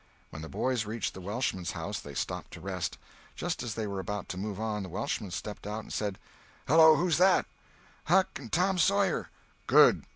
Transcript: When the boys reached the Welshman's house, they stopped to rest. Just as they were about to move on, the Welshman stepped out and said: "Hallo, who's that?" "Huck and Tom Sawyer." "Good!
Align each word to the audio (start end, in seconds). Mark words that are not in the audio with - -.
When 0.31 0.41
the 0.41 0.49
boys 0.49 0.83
reached 0.87 1.13
the 1.13 1.21
Welshman's 1.21 1.73
house, 1.73 1.99
they 1.99 2.15
stopped 2.15 2.49
to 2.53 2.59
rest. 2.59 2.97
Just 3.35 3.61
as 3.61 3.75
they 3.75 3.85
were 3.85 3.99
about 3.99 4.27
to 4.29 4.35
move 4.37 4.59
on, 4.59 4.81
the 4.81 4.89
Welshman 4.89 5.29
stepped 5.29 5.67
out 5.67 5.83
and 5.83 5.93
said: 5.93 6.17
"Hallo, 6.67 6.95
who's 6.95 7.19
that?" 7.19 7.45
"Huck 8.05 8.39
and 8.39 8.51
Tom 8.51 8.79
Sawyer." 8.79 9.29
"Good! 9.67 10.01